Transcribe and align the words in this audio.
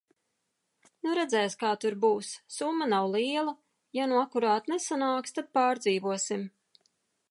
Nu 1.07 1.11
redzēs 1.19 1.57
kā 1.65 1.73
tur 1.83 1.97
būs, 2.07 2.31
summa 2.57 2.89
nav 2.95 3.07
liela, 3.19 3.55
ja 4.01 4.11
nu 4.15 4.21
akurāt 4.25 4.75
nesanāks, 4.75 5.39
tad 5.41 5.57
pārdzīvosim. 5.61 6.53